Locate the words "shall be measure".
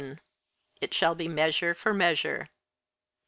0.95-1.75